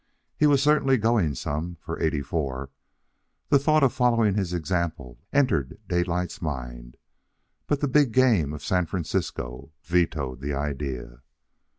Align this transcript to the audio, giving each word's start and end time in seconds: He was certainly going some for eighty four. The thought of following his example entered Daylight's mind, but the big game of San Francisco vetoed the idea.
He 0.35 0.47
was 0.47 0.63
certainly 0.63 0.97
going 0.97 1.35
some 1.35 1.75
for 1.79 2.01
eighty 2.01 2.23
four. 2.23 2.71
The 3.49 3.59
thought 3.59 3.83
of 3.83 3.93
following 3.93 4.33
his 4.33 4.51
example 4.51 5.19
entered 5.31 5.77
Daylight's 5.87 6.41
mind, 6.41 6.97
but 7.67 7.81
the 7.81 7.87
big 7.87 8.11
game 8.11 8.51
of 8.51 8.65
San 8.65 8.87
Francisco 8.87 9.73
vetoed 9.83 10.41
the 10.41 10.55
idea. 10.55 11.21